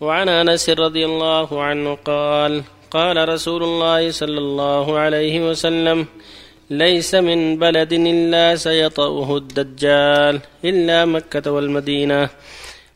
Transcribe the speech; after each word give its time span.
وعن 0.00 0.28
أنس 0.28 0.70
رضي 0.70 1.04
الله 1.04 1.62
عنه 1.62 1.94
قال 1.94 2.62
قال 2.90 3.28
رسول 3.28 3.62
الله 3.62 4.10
صلى 4.10 4.38
الله 4.38 4.98
عليه 4.98 5.50
وسلم 5.50 6.06
ليس 6.70 7.14
من 7.14 7.58
بلد 7.58 7.92
إلا 7.92 8.56
سيطأه 8.56 9.36
الدجال 9.36 10.40
إلا 10.64 11.04
مكة 11.04 11.52
والمدينة 11.52 12.28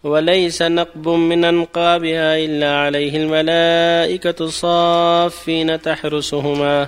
وليس 0.04 0.62
نقب 0.62 1.08
من 1.08 1.45
أنقابها 1.45 2.38
إلا 2.38 2.74
عليه 2.74 3.17
الملائكة 3.17 4.46
صافين 4.46 5.83
تحرسهما 5.83 6.87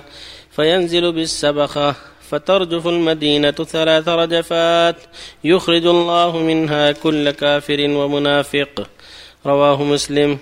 فينزل 0.51 1.11
بالسبخة 1.11 1.95
فترجف 2.29 2.87
المدينة 2.87 3.51
ثلاث 3.51 4.07
رجفات 4.07 4.95
يخرج 5.43 5.85
الله 5.85 6.37
منها 6.37 6.91
كل 6.91 7.31
كافر 7.31 7.79
ومنافق. 7.89 8.87
رواه 9.45 9.83
مسلم. 9.83 10.37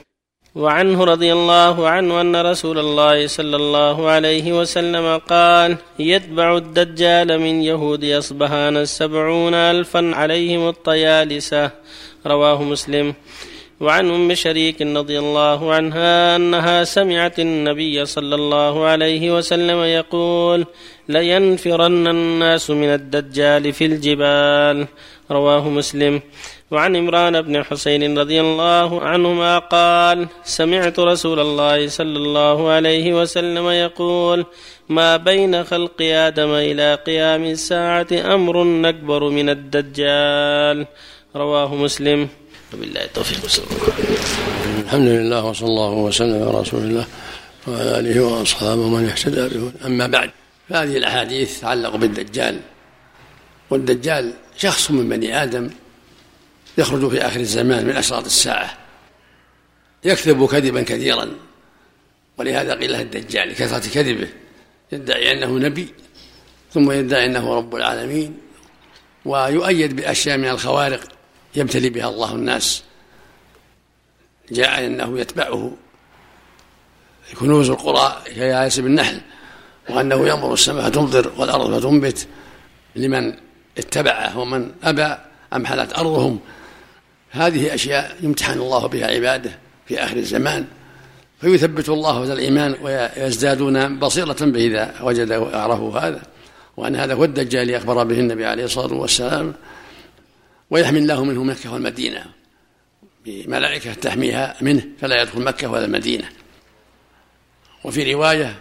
وعنه 0.56 1.04
رضي 1.04 1.34
الله 1.34 1.90
عنه 1.90 2.22
أن 2.22 2.36
رسول 2.36 2.80
الله 2.80 3.28
صلى 3.28 3.56
الله 3.56 4.10
عليه 4.10 4.60
وسلم 4.60 5.18
قال 5.18 5.78
يتبع 6.00 6.58
الدجال 6.58 7.40
من 7.40 7.62
يهود 7.62 8.04
اصبهان 8.04 8.78
السبعون 8.78 9.54
الفا 9.54 10.12
عليهم 10.16 10.70
الطيالسة. 10.70 11.72
رواه 12.28 12.64
مسلم. 12.64 13.14
وعن 13.80 14.12
أم 14.12 14.34
شريك 14.34 14.82
رضي 14.82 15.20
الله 15.20 15.74
عنها 15.74 16.36
أنها 16.36 16.84
سمعت 16.84 17.40
النبي 17.40 18.06
صلى 18.06 18.36
الله 18.36 18.86
عليه 18.86 19.38
وسلم 19.38 19.80
يقول 19.80 20.66
لينفرن 21.10 22.08
الناس 22.08 22.70
من 22.70 22.90
الدجال 23.00 23.74
في 23.74 23.86
الجبال. 23.86 24.88
رواه 25.32 25.70
مسلم. 25.70 26.22
وعن 26.72 26.96
عمران 26.96 27.42
بن 27.42 27.56
الحسين 27.56 28.20
رضي 28.20 28.42
الله 28.42 29.02
عنهما 29.02 29.60
قال 29.60 30.28
سمعت 30.44 31.00
رسول 31.00 31.40
الله 31.40 31.88
صلى 31.88 32.18
الله 32.18 32.70
عليه 32.70 33.14
وسلم 33.22 33.68
يقول 33.70 34.46
ما 34.90 35.18
بين 35.18 35.64
خلق 35.64 35.98
آدم 36.02 36.52
إلى 36.54 36.96
قيام 36.96 37.44
الساعة 37.44 38.08
أمر 38.14 38.90
أكبر 38.90 39.30
من 39.30 39.50
الدجال 39.50 40.86
رواه 41.36 41.76
مسلم. 41.76 42.28
وبالله 42.74 43.04
التوفيق. 43.04 43.66
الحمد 44.86 45.08
لله 45.08 45.46
وصلى 45.46 45.68
الله 45.68 45.94
وسلم 45.94 46.38
على 46.48 46.60
رسول 46.62 46.82
الله 46.82 47.06
وعلى 47.68 48.00
آله 48.00 48.22
وأصحابه 48.22 48.82
ومن 48.82 49.10
اهتدى 49.10 49.58
به 49.58 49.72
أما 49.86 50.08
بعد 50.08 50.30
فهذه 50.70 50.98
الأحاديث 50.98 51.60
تتعلق 51.60 51.96
بالدجال. 51.96 52.60
والدجال 53.70 54.34
شخص 54.58 54.92
من 54.92 55.10
بني 55.10 55.44
آدم 55.44 55.70
يخرج 56.80 57.10
في 57.10 57.22
آخر 57.22 57.40
الزمان 57.40 57.86
من 57.86 57.96
أشراط 57.96 58.26
الساعة. 58.26 58.78
يكذب 60.04 60.46
كذبا 60.46 60.84
كثيرا. 60.84 61.30
ولهذا 62.38 62.74
قيل 62.76 62.92
له 62.92 63.02
الدجال 63.02 63.50
لكثرة 63.50 63.94
كذبه. 63.94 64.30
يدعي 64.92 65.32
أنه 65.32 65.58
نبي 65.58 65.94
ثم 66.74 66.92
يدعي 66.92 67.26
أنه 67.26 67.54
رب 67.54 67.76
العالمين. 67.76 68.38
ويؤيد 69.26 69.96
بأشياء 69.96 70.38
من 70.38 70.50
الخوارق 70.50 71.00
يبتلي 71.56 71.90
بها 71.90 72.10
الله 72.10 72.36
الناس. 72.36 72.84
جاء 74.52 74.86
أنه 74.86 75.20
يتبعه. 75.20 75.78
كنوز 77.40 77.70
القرى 77.70 78.24
كياس 78.26 78.80
بالنحل 78.80 79.22
وأنه 79.90 80.28
يأمر 80.28 80.54
السماء 80.54 80.90
فتمطر 80.90 81.32
والأرض 81.38 81.80
فتنبت. 81.80 82.28
لمن 82.96 83.34
اتبعه 83.78 84.38
ومن 84.38 84.72
أبى 84.84 85.18
أمحلت 85.54 85.94
أرضهم. 85.94 86.40
هذه 87.32 87.74
أشياء 87.74 88.18
يمتحن 88.22 88.60
الله 88.60 88.88
بها 88.88 89.08
عباده 89.08 89.52
في 89.88 90.04
آخر 90.04 90.18
الزمان 90.18 90.66
فيثبت 91.42 91.90
الله 91.90 92.24
هذا 92.24 92.34
الإيمان 92.34 92.76
ويزدادون 92.82 94.00
بصيرة 94.00 94.38
به 94.46 94.66
إذا 94.66 94.96
وجدوا 95.02 95.38
وعرفوا 95.38 96.00
هذا 96.00 96.22
وأن 96.78 96.96
هذا 96.96 97.14
هو 97.14 97.24
الدجال 97.24 97.76
أخبر 97.76 98.04
به 98.04 98.20
النبي 98.20 98.46
عليه 98.46 98.64
الصلاة 98.64 98.94
والسلام 98.94 99.54
ويحمي 100.70 101.00
الله 101.00 101.24
منه 101.24 101.44
مكة 101.44 101.74
والمدينة 101.74 102.26
بملائكة 103.26 103.94
تحميها 103.94 104.56
منه 104.62 104.84
فلا 105.02 105.22
يدخل 105.22 105.42
مكة 105.42 105.68
ولا 105.68 105.86
المدينة. 105.86 106.30
وفي 107.84 108.14
رواية 108.14 108.56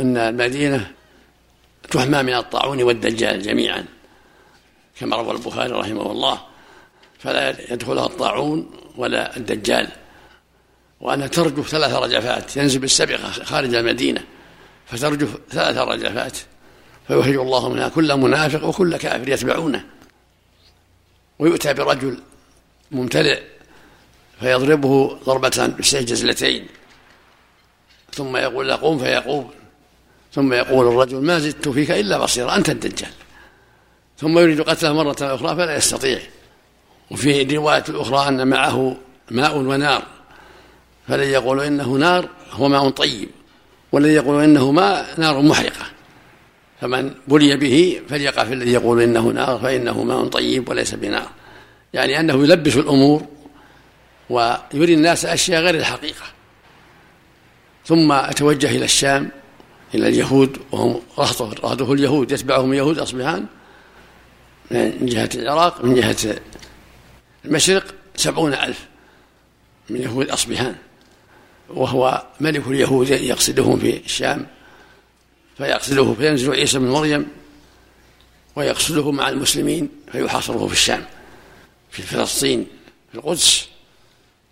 أن 0.00 0.16
المدينة 0.16 0.90
تحمى 1.90 2.22
من 2.22 2.34
الطاعون 2.34 2.82
والدجال 2.82 3.42
جميعا 3.42 3.84
كما 5.00 5.16
روى 5.16 5.32
البخاري 5.32 5.72
رحمه 5.72 6.12
الله. 6.12 6.40
فلا 7.22 7.72
يدخلها 7.72 8.06
الطاعون 8.06 8.70
ولا 8.96 9.36
الدجال. 9.36 9.88
وأنها 11.00 11.26
ترجف 11.26 11.68
ثلاث 11.68 11.94
رجفات 11.94 12.56
ينزل 12.56 12.78
بالسبقة 12.78 13.30
خارج 13.30 13.74
المدينة 13.74 14.24
فترجف 14.86 15.38
ثلاث 15.50 15.78
رجفات. 15.78 16.38
فيخرج 17.08 17.36
الله 17.36 17.68
منها 17.68 17.88
كل 17.88 18.16
منافق 18.16 18.64
وكل 18.64 18.96
كافر 18.96 19.28
يتبعونه. 19.28 19.84
ويؤتى 21.38 21.74
برجل 21.74 22.18
ممتلئ 22.90 23.42
فيضربه 24.40 25.18
ضربة 25.24 25.66
بالسيف 25.66 26.04
جزلتين. 26.04 26.66
ثم 28.14 28.36
يقول 28.36 28.72
قم 28.72 28.98
فيقوم. 28.98 29.50
ثم 30.32 30.52
يقول 30.52 30.88
الرجل 30.88 31.16
ما 31.16 31.38
زدت 31.38 31.68
فيك 31.68 31.90
إلا 31.90 32.18
بصيرا 32.18 32.56
أنت 32.56 32.70
الدجال. 32.70 33.10
ثم 34.18 34.38
يريد 34.38 34.60
قتله 34.60 34.92
مرة 34.92 35.16
أخرى 35.20 35.56
فلا 35.56 35.76
يستطيع. 35.76 36.20
وفي 37.10 37.42
رواية 37.42 37.84
أخرى 37.88 38.28
أن 38.28 38.48
معه 38.48 38.96
ماء 39.30 39.58
ونار 39.58 40.02
فالذي 41.08 41.30
يقول 41.30 41.60
إنه 41.60 41.88
نار 41.88 42.28
هو 42.52 42.68
ماء 42.68 42.88
طيب 42.88 43.28
والذي 43.92 44.12
يقول 44.12 44.44
إنه 44.44 44.70
ماء 44.70 45.14
نار 45.18 45.42
محرقة 45.42 45.86
فمن 46.80 47.14
بلي 47.28 47.56
به 47.56 48.00
فليقع 48.08 48.44
في 48.44 48.54
الذي 48.54 48.72
يقول 48.72 49.02
إنه 49.02 49.28
نار 49.28 49.58
فإنه 49.58 50.02
ماء 50.02 50.26
طيب 50.26 50.68
وليس 50.68 50.94
بنار 50.94 51.28
يعني 51.92 52.20
أنه 52.20 52.34
يلبس 52.34 52.76
الأمور 52.76 53.26
ويري 54.30 54.94
الناس 54.94 55.24
أشياء 55.24 55.62
غير 55.62 55.74
الحقيقة. 55.74 56.24
ثم 57.86 58.12
أتوجه 58.12 58.70
إلى 58.70 58.84
الشام 58.84 59.30
إلى 59.94 60.08
اليهود 60.08 60.58
وهم 60.72 61.00
رهطه 61.18 61.50
رهطه 61.64 61.92
اليهود 61.92 62.32
يتبعهم 62.32 62.74
يهود 62.74 62.98
أصبحان 62.98 63.46
من 64.70 65.06
جهة 65.06 65.30
العراق 65.34 65.84
من 65.84 65.94
جهة 65.94 66.16
المشرق 67.44 67.94
سبعون 68.16 68.54
ألف 68.54 68.86
من 69.90 70.02
يهود 70.02 70.28
أصبهان 70.28 70.76
وهو 71.68 72.26
ملك 72.40 72.66
اليهود 72.66 73.10
يقصدهم 73.10 73.78
في 73.78 73.96
الشام 74.04 74.46
فيقصده 75.58 76.14
فينزل 76.14 76.52
عيسى 76.52 76.78
بن 76.78 76.88
مريم 76.88 77.28
ويقصده 78.56 79.10
مع 79.10 79.28
المسلمين 79.28 79.88
فيحاصره 80.12 80.66
في 80.66 80.72
الشام 80.72 81.04
في 81.90 82.02
فلسطين 82.02 82.66
في 83.12 83.18
القدس 83.18 83.68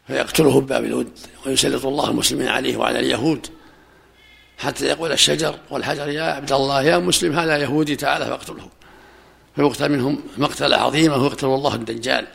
فيقتله 0.06 0.60
بباب 0.60 0.84
الود 0.84 1.10
ويسلط 1.46 1.86
الله 1.86 2.10
المسلمين 2.10 2.48
عليه 2.48 2.76
وعلى 2.76 2.98
اليهود 2.98 3.46
حتى 4.58 4.86
يقول 4.86 5.12
الشجر 5.12 5.58
والحجر 5.70 6.08
يا 6.08 6.22
عبد 6.22 6.52
الله 6.52 6.82
يا 6.82 6.98
مسلم 6.98 7.38
هذا 7.38 7.56
يهودي 7.56 7.96
تعالى 7.96 8.26
فاقتله. 8.26 8.68
فيقتل 9.56 9.88
منهم 9.88 10.20
مقتلة 10.38 10.76
عظيمة 10.76 11.16
ويقتل 11.16 11.46
الله 11.46 11.74
الدجال. 11.74 12.26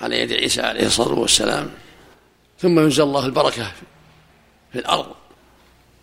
على 0.00 0.20
يد 0.20 0.32
عيسى 0.32 0.62
عليه 0.62 0.86
الصلاة 0.86 1.18
والسلام. 1.18 1.70
ثم 2.60 2.80
ينزل 2.80 3.02
الله 3.02 3.26
البركة 3.26 3.72
في 4.72 4.78
الأرض 4.78 5.06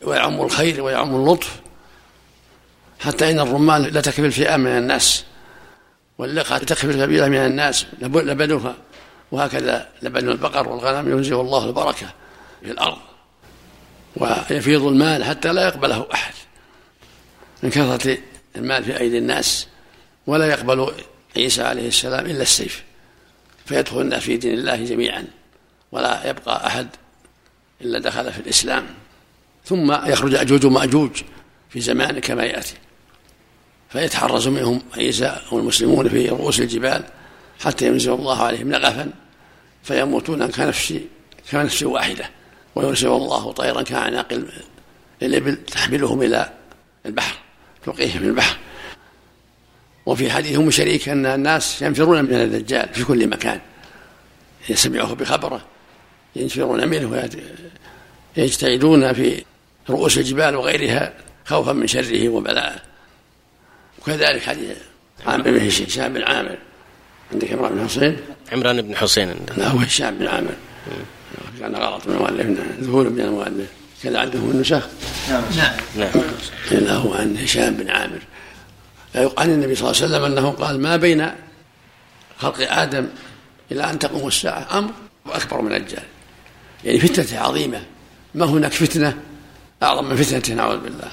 ويعم 0.01 0.41
الخير 0.41 0.81
ويعم 0.81 1.15
اللطف. 1.15 1.59
حتى 2.99 3.31
إن 3.31 3.39
الرمان 3.39 3.81
لا 3.81 4.01
تكفي 4.01 4.25
الفئام 4.25 4.59
من 4.59 4.77
الناس 4.77 5.23
واللقاء 6.17 6.63
تكفي 6.63 6.83
الكبيرة 6.83 7.27
من 7.27 7.37
الناس. 7.37 7.85
لبنها 8.01 8.75
وهكذا 9.31 9.89
لبن 10.01 10.29
البقر 10.29 10.69
والغنم 10.69 11.11
ينزل 11.11 11.35
الله 11.35 11.65
البركة 11.65 12.13
في 12.61 12.71
الأرض 12.71 12.97
ويفيض 14.15 14.83
المال 14.83 15.23
حتى 15.23 15.53
لا 15.53 15.67
يقبله 15.67 16.07
أحد 16.13 16.33
من 17.63 17.69
كثرة 17.69 18.17
المال 18.55 18.83
في 18.83 18.99
أيدي 18.99 19.17
الناس. 19.17 19.67
ولا 20.27 20.45
يقبل 20.45 20.91
عيسى 21.37 21.63
عليه 21.63 21.87
السلام 21.87 22.25
إلا 22.25 22.41
السيف. 22.41 22.83
فيدخل 23.65 24.01
الناس 24.01 24.23
في 24.23 24.37
دين 24.37 24.53
الله 24.53 24.85
جميعا 24.85 25.25
ولا 25.91 26.29
يبقى 26.29 26.67
أحد 26.67 26.87
إلا 27.81 27.99
دخل 27.99 28.31
في 28.33 28.39
الإسلام. 28.39 28.85
ثم 29.65 29.91
يخرج 29.91 30.35
أجوج 30.35 30.65
ومأجوج 30.65 31.21
في 31.69 31.79
زمان 31.81 32.19
كما 32.19 32.43
يأتي 32.43 32.75
فيتحرز 33.89 34.47
منهم 34.47 34.81
عيسى 34.97 35.37
والمسلمون 35.51 36.09
في 36.09 36.29
رؤوس 36.29 36.59
الجبال 36.59 37.03
حتى 37.59 37.87
ينزل 37.87 38.13
الله 38.13 38.43
عليهم 38.43 38.69
نقفا 38.69 39.11
فيموتون 39.83 40.47
كنفس 40.47 40.93
كنفس 41.51 41.83
واحدة. 41.83 42.29
ويرسل 42.75 43.07
الله 43.07 43.51
طيرا 43.51 43.81
كأعناق 43.81 44.43
الإبل 45.21 45.55
تحملهم 45.55 46.21
إلى 46.21 46.53
البحر 47.05 47.37
تلقيهم 47.85 48.19
في 48.19 48.25
البحر. 48.25 48.57
وفي 50.05 50.31
حديث 50.31 50.57
ام 50.57 50.71
شريك 50.71 51.09
أن 51.09 51.25
الناس 51.25 51.81
ينفرون 51.81 52.25
من 52.25 52.33
الدجال 52.33 52.89
في 52.93 53.03
كل 53.03 53.27
مكان. 53.27 53.59
يسمعه 54.69 55.15
بخبره 55.15 55.61
ينفرون 56.35 56.87
منه 56.87 57.29
ويجتهدون 58.37 59.13
في 59.13 59.43
رؤوس 59.89 60.17
الجبال 60.17 60.55
وغيرها 60.55 61.13
خوفا 61.45 61.73
من 61.73 61.87
شره 61.87 62.29
وبلاءه. 62.29 62.81
وكذلك 64.01 64.41
حديث 64.41 64.77
عامر 65.25 65.43
بن 65.43 65.67
هشام 65.67 66.13
بن 66.13 66.23
عامر. 66.23 66.57
عندك 67.33 67.53
عمران 67.53 67.75
بن 67.75 67.85
حسين 67.85 68.17
عمران 68.51 68.81
بن 68.81 68.95
حسين 68.95 69.35
لا 69.57 69.67
هو 69.67 69.77
هشام 69.77 70.17
بن 70.17 70.27
عامر. 70.27 70.55
كان 71.59 71.75
غلط 71.75 72.07
من 72.07 72.15
المؤلف 72.15 72.59
ذهول 72.81 73.09
من 73.09 73.21
المؤلف. 73.21 73.67
كذا 74.03 74.19
عنده 74.19 74.39
النسخ؟ 74.39 74.87
نعم. 75.29 75.43
نعم. 75.57 75.73
نعم 75.97 76.11
لا 76.71 76.93
هو 76.93 77.13
عن 77.13 77.37
هشام 77.37 77.73
بن 77.73 77.89
عامر. 77.89 78.19
عن 79.15 79.49
النبي 79.49 79.75
صلى 79.75 79.91
الله 79.91 80.01
عليه 80.01 80.15
وسلم 80.15 80.23
أنه 80.23 80.51
قال 80.51 80.81
ما 80.81 80.97
بين 80.97 81.31
خلق 82.39 82.71
آدم 82.71 83.07
إلى 83.71 83.89
أن 83.89 83.99
تقوم 83.99 84.27
الساعة 84.27 84.77
أمر 84.77 84.91
اكبر 85.25 85.61
من 85.61 85.75
الدجال 85.75 86.03
يعني 86.83 86.99
فتنة 86.99 87.39
عظيمة. 87.39 87.81
ما 88.35 88.45
هناك 88.45 88.71
فتنة؟ 88.71 89.17
أعظم 89.83 90.05
من 90.05 90.15
فتنة 90.15 90.55
نعوذ 90.55 90.77
بالله. 90.77 91.11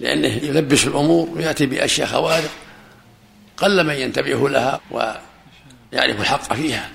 لأنه 0.00 0.28
يلبس 0.28 0.86
الأمور 0.86 1.28
ويأتي 1.28 1.66
بأشياء 1.66 2.08
خوارق 2.08 2.50
قل 3.56 3.86
من 3.86 3.94
ينتبه 3.94 4.48
لها 4.48 4.80
ويعرف 4.90 6.20
الحق 6.20 6.54
فيها. 6.54 6.90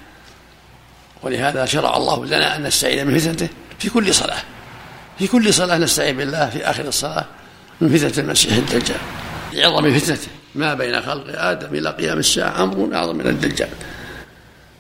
ولهذا 1.22 1.66
شرع 1.66 1.98
الله 1.98 2.26
لنا 2.26 2.56
أن 2.56 2.64
نستعيذ 2.64 3.06
من 3.06 3.20
فتنته 3.20 3.50
في 3.80 3.90
كل 3.90 4.14
صلاة. 4.14 4.44
في 5.20 5.28
كل 5.28 5.54
صلاة 5.54 5.78
نستعين 5.78 6.18
بالله 6.18 6.50
في 6.50 6.70
آخر 6.70 6.88
الصلاة 6.88 7.26
من 7.82 7.98
فتنة 7.98 8.24
المسيح 8.24 8.54
الدجال. 8.54 9.00
لعظم 9.54 10.00
فتنته. 10.00 10.28
ما 10.56 10.74
بين 10.74 11.02
خلق 11.02 11.26
آدم 11.28 11.76
إلى 11.76 11.90
قيام 11.90 12.20
الساعة. 12.20 12.64
أمر 12.64 12.96
أعظم 12.96 13.16
من 13.16 13.28
الدجال. 13.28 13.70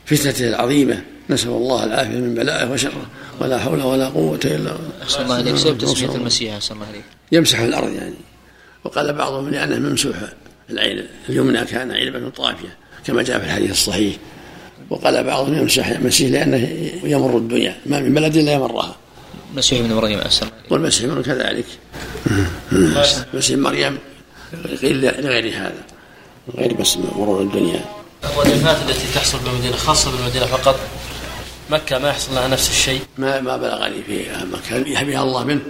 فتنته 0.05 0.47
العظيمة. 0.47 1.01
نسأل 1.29 1.49
الله 1.49 1.83
العافية 1.83 2.17
من 2.17 2.35
بلائه 2.35 2.71
وشره. 2.71 3.05
ولا 3.39 3.59
حول 3.59 3.81
ولا 3.81 4.07
قوة 4.07 4.39
إلا 4.45 4.55
بالله. 4.55 4.79
الله 5.19 5.35
عليك 5.35 5.55
سبب 5.55 5.77
تسمية 5.77 6.15
المسيح. 6.15 6.59
الله 6.71 6.85
عليك. 6.85 7.03
يمسح 7.31 7.59
الأرض 7.59 7.93
يعني. 7.93 8.15
وقال 8.83 9.13
بعضهم 9.13 9.49
لأنه 9.49 9.89
ممسوح. 9.89 10.15
العين 10.69 11.05
اليمنى 11.29 11.65
كان 11.65 11.91
علبه 11.91 12.29
طافية. 12.29 12.77
كما 13.05 13.23
جاء 13.23 13.39
في 13.39 13.45
الحديث 13.45 13.71
الصحيح. 13.71 14.15
وقال 14.89 15.23
بعضهم 15.23 15.57
يمسح 15.57 15.87
المسيح 15.87 16.31
لأنه 16.31 16.57
يمر 17.03 17.37
الدنيا. 17.37 17.75
ما 17.85 17.99
من 17.99 18.13
بلد 18.13 18.35
إلا 18.35 18.53
يمرها. 18.53 18.95
المسيح 19.51 19.79
ابن 19.79 19.93
مريم. 19.93 20.19
عليك. 20.19 20.53
والمسيح 20.69 21.11
ابن 21.11 21.21
كذلك. 21.21 21.65
مسيح 23.33 23.57
مريم. 23.57 23.97
لغير 24.53 25.49
هذا. 25.53 25.83
غير 26.57 26.73
بس 26.73 26.97
مرور 26.97 27.41
الدنيا. 27.41 27.85
الرجفات 28.23 28.77
التي 28.89 29.13
تحصل 29.15 29.39
بالمدينة 29.39 29.77
خاصة 29.77 30.11
بالمدينة 30.11 30.45
فقط. 30.45 30.79
مكة 31.69 31.97
ما 31.99 32.09
يحصل 32.09 32.35
لها 32.35 32.47
نفس 32.47 32.69
الشيء. 32.69 33.01
ما 33.17 33.41
ما 33.41 33.57
بلغني 33.57 34.03
في 34.03 34.25
مكة. 34.51 34.89
يحميها 34.89 35.23
الله 35.23 35.43
منه. 35.43 35.61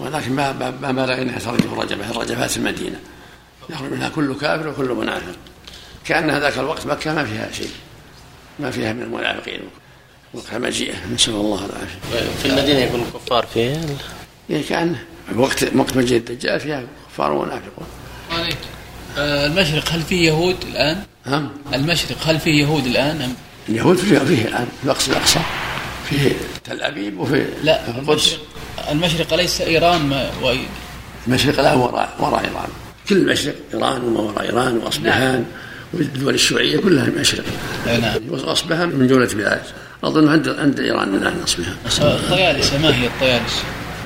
ولكن 0.00 0.32
ما 0.32 0.52
ما 0.82 0.92
بلغ 0.92 1.22
أنها 1.22 1.38
ترجف 1.38 1.72
الرجفة 1.72 2.10
الرجفات 2.10 2.56
المدينة. 2.56 3.00
يخرج 3.70 3.92
منها 3.92 4.08
كل 4.08 4.34
كافر 4.34 4.68
وكل 4.68 4.90
منافق. 4.90 5.36
كأن 6.04 6.30
هذاك 6.30 6.58
الوقت 6.58 6.86
مكة 6.86 7.14
ما 7.14 7.24
فيها 7.24 7.52
شيء. 7.52 7.70
ما 8.58 8.70
فيها 8.70 8.92
من 8.92 9.02
المنافقين. 9.02 9.60
وقت 10.34 10.54
مجيئة 10.54 11.06
نسأل 11.14 11.34
الله 11.34 11.66
العافية. 11.66 12.30
في 12.42 12.48
المدينة 12.48 12.78
يكون 12.78 13.00
الكفار 13.00 13.46
فيها؟ 13.46 13.80
يعني 14.50 14.62
كأن 14.62 14.96
وقت 15.36 15.64
وقت 15.76 15.96
مجيء 15.96 16.18
الدجال 16.18 16.60
فيها 16.60 16.84
كفار 17.12 17.32
ومنافقون. 17.32 17.86
آه، 19.18 19.46
المشرق 19.46 19.92
هل 19.92 20.02
فيه 20.02 20.28
يهود 20.28 20.56
الآن؟ 20.62 21.02
نعم 21.26 21.50
المشرق 21.74 22.16
هل 22.26 22.40
فيه 22.40 22.62
يهود 22.62 22.86
الآن؟ 22.86 23.22
أم؟ 23.22 23.34
اليهود 23.68 23.96
فيه 23.96 24.18
فيه 24.18 24.44
الآن 24.48 24.66
في 24.80 24.84
الأقصى 24.84 25.10
الأقصى. 25.10 25.40
فيه 26.10 26.32
تل 26.64 26.82
أبيب 26.82 27.20
وفي 27.20 27.46
لا 27.62 27.88
القدس. 27.88 28.02
المشرق 28.08 28.40
المشرق 28.90 29.32
أليس 29.32 29.60
إيران 29.60 30.06
ما 30.06 30.30
و... 30.42 30.54
المشرق 31.26 31.58
الان 31.58 31.78
وراء 31.78 32.16
وراء 32.18 32.40
إيران. 32.40 32.68
كل 33.08 33.16
المشرق 33.16 33.54
إيران 33.74 34.02
وما 34.02 34.20
وراء 34.20 34.42
إيران 34.42 34.76
واصبهان 34.76 35.44
والدول 35.92 36.34
الشيوعية 36.34 36.80
كلها 36.80 37.04
المشرق. 37.04 37.44
نعم. 37.86 38.20
واصبهان 38.30 38.88
من 38.88 39.06
جمله 39.06 39.26
بلاد 39.26 39.62
أظن 40.04 40.28
عند 40.28 40.48
عند 40.48 40.80
إيران 40.80 41.14
الآن 41.14 41.40
اصبهان 41.44 41.76
الطيالسة 42.00 42.78
ما 42.78 42.96
هي 42.96 43.06
الطيالسة؟ 43.06 43.62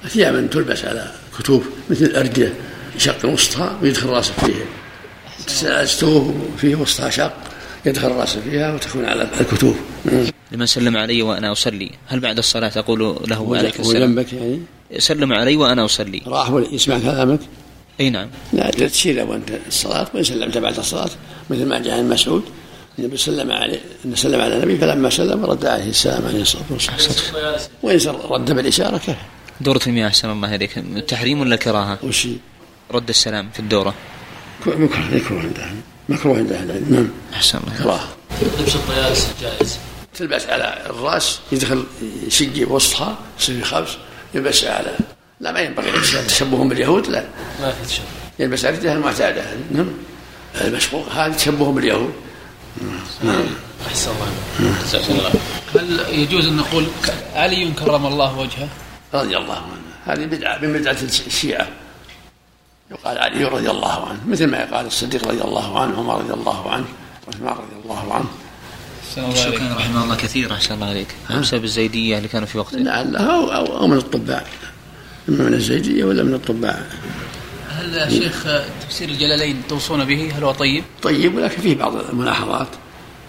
ثيابا 0.09 0.49
تلبس 0.53 0.85
على 0.85 1.13
كتوف 1.39 1.65
مثل 1.91 2.05
الارديه 2.05 2.55
شق 2.99 3.25
وسطها 3.25 3.79
ويدخل 3.83 4.09
راسه 4.09 4.33
فيها. 4.33 4.65
تستوه 5.83 6.35
فيه 6.59 6.75
وسطها 6.75 7.11
شق 7.11 7.33
يدخل 7.87 8.09
راسه 8.09 8.41
فيها 8.41 8.75
وتكون 8.75 9.05
على 9.05 9.29
الكتوف 9.41 9.77
لمن 10.53 10.67
سلم 10.67 10.97
علي 10.97 11.23
وأنا 11.23 11.53
أصلي. 11.53 11.91
هل 12.07 12.21
بعد 12.21 12.39
الصلاة 12.39 12.73
أقول 12.77 13.01
له 13.01 13.57
عليك 13.57 13.77
هو 13.77 13.83
السلام؟ 13.83 14.15
جنبك 14.15 14.33
يعني؟ 14.33 14.61
سلم 14.99 15.33
علي 15.33 15.57
وأنا 15.57 15.85
أصلي. 15.85 16.23
راح 16.27 16.53
يسمع 16.73 16.99
كلامك 16.99 17.41
أي 18.01 18.11
نعم. 18.11 18.29
لا 18.53 18.71
تشير 18.71 19.25
وانت 19.25 19.51
الصلاة 19.69 20.07
وإن 20.15 20.25
سلمت 20.25 20.59
بعد 20.59 20.79
الصلاة 20.79 21.11
مثل 21.51 21.67
ما 21.67 21.79
جاء 21.79 21.99
عن 21.99 22.09
مسعود 22.09 22.43
النبي 22.99 23.17
سلم 23.17 23.53
عليه 23.53 23.81
سلم 24.15 24.41
على 24.41 24.57
النبي 24.57 24.79
فلما 24.79 25.11
سلم 25.11 25.45
رد 25.45 25.67
عليه 25.67 25.91
السلام 25.91 26.27
عليه 26.27 26.43
الصلاة 26.43 26.65
والسلام. 26.71 27.55
وإن 27.83 28.01
رد 28.31 28.53
بالإشارة 28.53 28.97
كفى. 28.97 29.15
دورة 29.61 29.81
المياه 29.87 30.07
أحسن 30.07 30.31
الله 30.31 30.49
عليك 30.49 30.79
التحريم 30.79 31.41
ولا 31.41 31.55
الكراهة 31.55 31.99
وش 32.03 32.29
رد 32.91 33.09
السلام 33.09 33.51
في 33.51 33.61
الدورة. 33.61 33.95
مكروه 34.67 34.79
مكروه 35.15 35.41
عند 35.41 35.59
أهل 35.59 35.77
مكروه 36.09 36.39
عند 36.39 36.53
أهل 36.53 36.71
العلم 36.71 36.87
نعم. 36.91 37.09
أحسن 37.35 37.59
الله. 37.59 37.79
كراهه 37.83 38.09
لبس 38.61 38.75
الطيارس 38.75 39.31
جائز. 39.41 39.79
تلبس 40.15 40.47
على 40.47 40.87
الراس 40.91 41.41
يدخل 41.53 41.85
شقي 42.29 42.65
بوسطها 42.65 43.19
يصير 43.41 43.65
خبز 43.65 43.97
يلبس 44.35 44.65
على 44.65 44.97
لا 45.41 45.53
ما 45.53 45.61
ينبغي 45.61 45.93
تشبههم 46.27 46.69
باليهود 46.69 47.07
لا. 47.07 47.25
ما 47.61 47.73
في 47.73 47.87
تشبه 47.89 48.05
يلبس 48.39 48.65
الردة 48.65 48.93
المعتادة 48.93 49.43
نعم. 49.71 49.89
المشقوق 50.61 51.09
هذا 51.09 51.35
تشبههم 51.35 51.75
باليهود. 51.75 52.13
نعم. 53.25 53.45
أحسن 53.87 54.11
الله. 54.11 55.33
هل 55.75 56.19
يجوز 56.19 56.47
أن 56.47 56.57
نقول 56.57 56.87
علي 57.35 57.71
كرم 57.71 58.07
الله 58.07 58.39
وجهه؟ 58.39 58.69
رضي 59.15 59.37
الله 59.37 59.55
عنه. 59.55 59.87
هذه 60.05 60.25
بدعة 60.25 60.59
من 60.59 60.73
بدعة 60.73 60.97
الشيعة. 61.27 61.69
يقال 62.91 63.19
علي 63.19 63.45
رضي 63.45 63.71
الله 63.71 64.09
عنه 64.09 64.21
مثل 64.29 64.47
ما 64.47 64.59
يقال 64.59 64.87
الصديق 64.87 65.29
رضي 65.29 65.43
الله 65.43 65.81
عنه 65.81 65.99
عمر 65.99 66.19
رضي 66.19 66.33
الله 66.33 66.71
عنه 66.71 66.85
عثمان 67.29 67.53
رضي 67.53 67.83
الله 67.85 68.15
عنه. 68.15 68.27
أحسن 69.09 69.25
الله 69.25 69.41
عليك. 69.43 69.59
كان 69.59 69.73
رحمه 69.73 70.05
الله 70.05 70.17
كثير 70.17 70.53
أحسن 70.53 70.75
الله 70.75 70.87
عليك. 70.87 71.09
بسبب 71.41 71.65
الزيدية 71.65 72.17
اللي 72.17 72.29
كانوا 72.29 72.47
في 72.47 72.59
وقته. 72.59 72.79
لعله 72.79 73.19
أو, 73.19 73.53
أو, 73.53 73.79
أو 73.79 73.87
من 73.87 73.97
الطباع 73.97 74.45
إما 75.29 75.45
من 75.45 75.55
الزيدية 75.55 76.05
ولا 76.05 76.23
من 76.23 76.35
الطباع 76.35 76.83
هل 77.71 77.95
يا 77.95 78.09
شيخ 78.09 78.47
تفسير 78.89 79.09
الجلالين 79.09 79.63
توصون 79.69 80.05
به؟ 80.05 80.33
هل 80.39 80.45
هو 80.45 80.53
طيب؟ 80.53 80.85
طيب 81.03 81.35
ولكن 81.35 81.63
فيه 81.63 81.75
بعض 81.75 81.97
الملاحظات. 81.97 82.69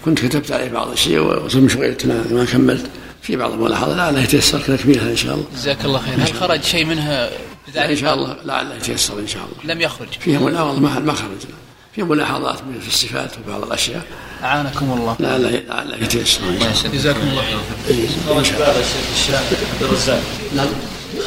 كنت 0.06 0.20
كتبت 0.20 0.52
عليه 0.52 0.70
بعض 0.70 0.92
الشيء 0.92 1.20
وصرت 1.20 1.72
شغلت 1.72 2.06
ما, 2.06 2.46
كملت. 2.52 2.86
في 3.22 3.36
بعض 3.36 3.52
الملاحظات 3.52 3.98
لعله 3.98 4.20
يتيسر 4.20 4.60
تكميلها 4.60 5.12
إن 5.12 5.16
شاء 5.16 5.34
الله. 5.34 5.46
جزاك 5.56 5.86
الله 5.86 6.00
خير. 6.00 6.16
هل 6.16 6.34
خرج 6.34 6.62
شيء 6.62 6.86
منها 6.86 7.30
إن 7.76 7.96
شاء 7.96 8.14
الله 8.14 8.38
لعله 8.46 8.76
يتيسر 8.76 9.20
إن 9.20 9.28
شاء 9.28 9.44
الله. 9.44 9.74
لم 9.74 9.82
يخرج. 9.82 10.08
فيها 10.20 10.40
ملاحظات 10.40 10.80
ما 10.80 11.00
ما 11.00 11.14
خرجنا 11.14 11.58
في 11.96 12.04
ملاحظات 12.04 12.64
من 12.64 12.80
في 12.80 12.88
الصفات 12.88 13.32
وبعض 13.38 13.64
الأشياء. 13.64 14.06
أعانكم 14.44 14.92
الله. 14.92 15.16
لعله 15.20 15.50
لعله 15.50 15.98
يتيسر 16.04 16.42
ان 16.44 16.60
شاء 16.60 16.72
الله 16.72 16.98
جزاكم 16.98 17.20
الله 17.20 17.44
خير 17.88 18.08
خرج 18.28 18.52
بعض 18.60 18.76
الشيخ 19.14 19.36
عبد 19.36 19.84
الرزاق. 19.84 20.22
نعم. 20.56 20.68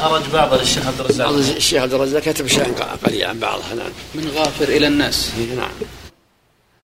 خرج 0.01 0.23
بعض 0.33 0.55
الشيخ 0.55 0.87
عبد 0.87 0.97
بعض 0.97 1.33
الرزاق 1.33 1.57
الشيخ 1.57 1.83
عبد 1.83 1.95
الرزاق 1.95 2.23
كتب 2.23 2.47
شيئا 2.47 2.73
قليلا 3.07 3.29
عن 3.29 3.39
بعضها 3.39 3.75
نعم. 3.77 3.93
من 4.15 4.31
غافر 4.37 4.65
إلى 4.65 4.87
الناس. 4.87 5.31
نعم. 5.57 5.71